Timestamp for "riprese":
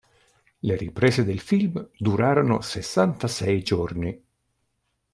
0.75-1.23